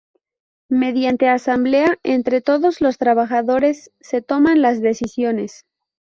Mediante 0.71 1.29
asamblea, 1.29 1.99
entre 2.01 2.41
todos 2.41 2.81
los 2.81 2.97
trabajadores, 2.97 3.91
se 4.01 4.23
toman 4.23 4.63
las 4.63 4.81
decisiones. 4.81 5.67